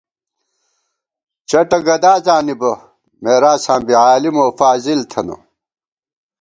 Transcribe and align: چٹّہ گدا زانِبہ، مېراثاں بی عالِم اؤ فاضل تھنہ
چٹّہ 1.49 1.79
گدا 1.85 2.13
زانِبہ، 2.25 2.71
مېراثاں 3.23 3.79
بی 3.85 3.93
عالِم 4.03 4.35
اؤ 4.43 4.49
فاضل 4.59 4.99
تھنہ 5.11 5.35